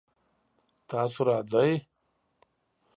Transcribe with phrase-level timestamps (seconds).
[0.89, 1.71] تاسو راځئ؟